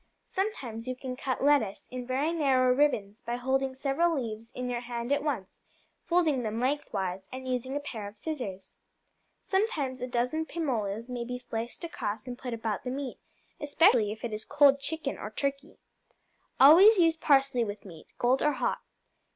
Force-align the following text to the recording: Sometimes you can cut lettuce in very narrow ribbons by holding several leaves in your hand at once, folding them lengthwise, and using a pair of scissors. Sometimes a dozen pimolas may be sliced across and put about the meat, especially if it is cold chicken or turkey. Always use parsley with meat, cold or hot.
Sometimes 0.25 0.87
you 0.87 0.95
can 0.95 1.15
cut 1.15 1.43
lettuce 1.43 1.87
in 1.91 2.07
very 2.07 2.33
narrow 2.33 2.73
ribbons 2.73 3.21
by 3.21 3.35
holding 3.35 3.75
several 3.75 4.15
leaves 4.19 4.51
in 4.55 4.67
your 4.67 4.79
hand 4.79 5.11
at 5.11 5.21
once, 5.21 5.59
folding 6.05 6.41
them 6.41 6.59
lengthwise, 6.59 7.27
and 7.31 7.47
using 7.47 7.75
a 7.75 7.79
pair 7.79 8.07
of 8.07 8.17
scissors. 8.17 8.73
Sometimes 9.43 10.01
a 10.01 10.07
dozen 10.07 10.47
pimolas 10.47 11.07
may 11.07 11.23
be 11.23 11.37
sliced 11.37 11.83
across 11.83 12.25
and 12.25 12.35
put 12.39 12.51
about 12.55 12.83
the 12.83 12.89
meat, 12.89 13.19
especially 13.59 14.11
if 14.11 14.25
it 14.25 14.33
is 14.33 14.43
cold 14.43 14.79
chicken 14.79 15.19
or 15.19 15.29
turkey. 15.29 15.77
Always 16.59 16.97
use 16.97 17.15
parsley 17.15 17.63
with 17.63 17.85
meat, 17.85 18.07
cold 18.17 18.41
or 18.41 18.53
hot. 18.53 18.79